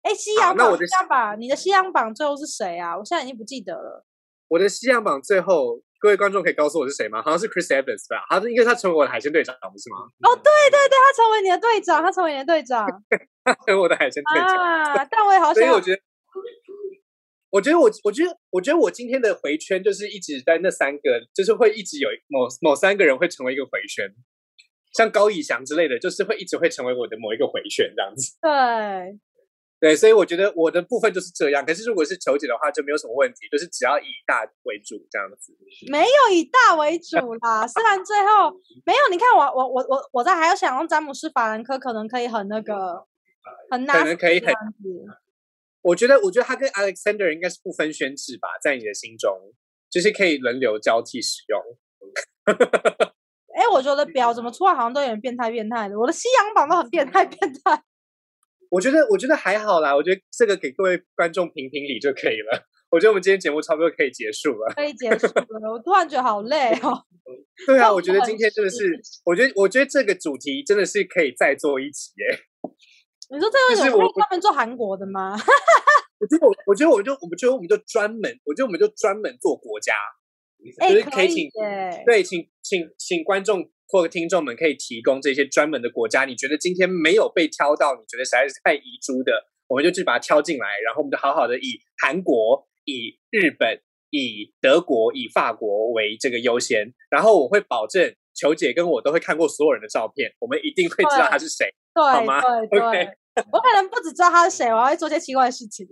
[0.02, 2.98] 哎，西洋榜，好那我的西洋榜，你的西洋榜最后是谁啊？
[2.98, 4.04] 我现在已经不记得了。
[4.48, 7.22] 我的西洋榜最后，各位观众可以告诉我是谁吗？
[7.22, 8.26] 好像是 Chris Evans 吧？
[8.28, 9.98] 他是因为他成为我的海鲜队长，不是吗？
[10.28, 12.86] 哦，对对对，他成为你的队长，他成为你的队长
[13.44, 15.04] 他成为我的海鲜队长，啊！
[15.10, 16.02] 但我也好想要所以我觉得，
[17.52, 24.08] 我觉得我我觉得我觉得我今天的回圈就是一直在那三个，就是会一直有某某三个人会成为一个回圈，
[24.96, 28.38] 像高以翔之类的，就是会一直会成为我的某一个回圈这样子。
[28.40, 29.20] 对，
[29.78, 31.62] 对，所以我觉得我的部分就是这样。
[31.62, 35.54] 可是如果是求解的话，就没有什么问题，就是只要以大为主这样子。
[35.90, 37.66] 没有以大为主啦。
[37.66, 38.50] 虽然最后
[38.88, 43.04] 没有，你看我我我我我在还要想用詹姆斯法兰科，可能可以很那个
[43.70, 44.54] 很拿，可能可以很。
[45.82, 49.30] 我觉得，我觉得他跟 Alexander 应该是不分轩制吧，在你的心中，
[49.90, 51.60] 就是可以轮流交替使用。
[53.54, 57.82] 哎，我觉得表怎么出来好像都有点变态变态的，我的西洋榜都很变态变态。
[58.70, 59.94] 我觉得，我觉得还好啦。
[59.94, 62.66] 我觉得这个给各位观众评评理就可以了。
[62.90, 64.72] 我觉得我们今天节目差不多可以结束了。
[64.74, 67.04] 可以结束了，我突然觉得好累哦。
[67.66, 72.38] 对啊，我我觉得今天真的是是，我觉得，我觉得这个主题真的是可以再做一集耶。
[73.32, 75.32] 你说这就是我个有可以专门做韩国的吗？
[76.20, 79.94] 我觉得我，我觉得我就，我们觉得我们就专门，我觉得我们就专门做国家，
[80.78, 82.02] 哎、就是可可以请耶。
[82.04, 89.32] 对，请请请观众或听众们可以提供这些专门的国家，你觉得今天没有被挑到，你觉得实在是太遗珠的，
[89.66, 93.80] 我们就去把它挑进来，然后我们就好好的以韩国、以日本、
[94.10, 101.74] 以德国、以法国为这个优先，然后我会保证球姐跟我都会看过所有人的照片，我们一定会知道他是谁。
[101.94, 103.08] 好吗对对
[103.52, 105.86] 我可能不只知道他是谁，我还会做些奇怪的事情。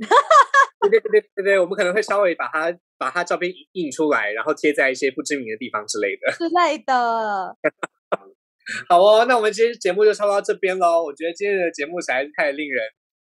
[0.81, 6.33] 对对对对对对，我们可能会稍微把他把他照片印印出来，然后贴在一些不知名的地方之类的。
[6.37, 7.57] 之类的。
[8.89, 11.03] 好哦，那我们今天节目就差不多到这边喽。
[11.03, 12.83] 我觉得今天的节目实在是太令人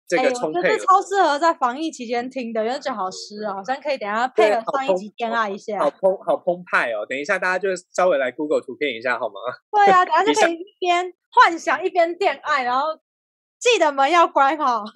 [0.07, 5.79] 这哎、个我充沛了，觉得超适合在防疫期间听的，因为觉得好湿哦，好像可以等一下配合对好澎上一集恋爱一下。
[5.79, 7.05] 好澎好澎湃哦。
[7.09, 9.35] 等一下大家就稍微来 Google 图片一下好吗？
[9.71, 12.87] 对啊，等一下就可以一边幻想一边恋爱，然后
[13.73, 14.83] 记得门要关好。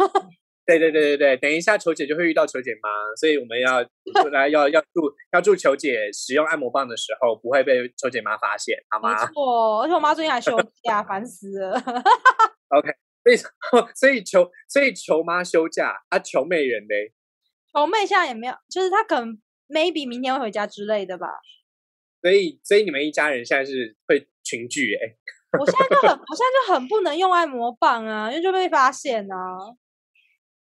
[0.66, 2.90] 对对对对对，等一下球姐就会遇到球姐妈，
[3.20, 3.82] 所以我们要
[4.32, 5.02] 来要要祝
[5.32, 9.26] 要祝球姐使用按摩棒的时候不会被球姐妈发现，好吗没吗？
[9.34, 11.72] 错，而且我妈最近还休假，烦死了。
[12.68, 12.92] OK，
[13.24, 13.38] 所以
[13.96, 17.14] 所以球所以球妈休假啊，球妹人嘞，
[17.74, 21.28] 球妹现在也没有，就是她可能 maybe 明天会回家之类的吧。
[22.22, 25.18] 所以所以你们一家人现在是会群聚哎、
[25.58, 29.36] 我现在就很，我现在就很不能用按摩棒啊，因为就被发现啊。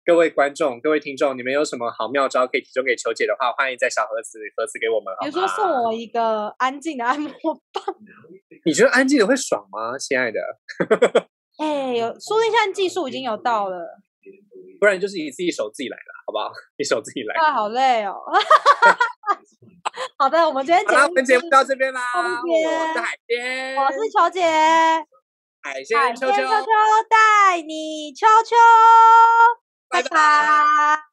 [0.05, 5.13] 各位观众、各位听众，你们有什么好妙招可以提供给球姐的话，欢迎在小盒子盒子给我们。
[5.21, 7.29] 比如说送我一个安静的按摩
[7.71, 7.95] 棒，
[8.65, 10.39] 你觉得安静的会爽吗，亲爱的？
[11.59, 13.99] 哎、有说不定现在技术已经有到了，
[14.79, 16.51] 不然就是你自己手自己来了，好不好？
[16.77, 17.35] 你手自己来。
[17.35, 18.15] 啊，好累哦。
[20.17, 22.01] 好的，我们今天节目我们节目到这边啦。
[22.15, 22.23] 我
[22.93, 24.41] 是海边，我是球姐，
[25.61, 26.67] 海海鲜秋秋，鲜秋秋
[27.09, 28.55] 带你秋秋，
[29.89, 31.08] 拜拜拜。